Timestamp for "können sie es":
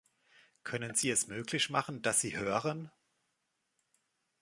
0.63-1.27